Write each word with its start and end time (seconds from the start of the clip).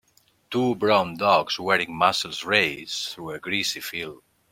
Two 0.49 0.73
brown 0.73 1.15
dogs 1.15 1.59
wearing 1.59 1.95
muzzles 1.95 2.43
race 2.43 3.13
through 3.13 3.33
a 3.33 3.39
grassy 3.39 3.79
field. 3.81 4.23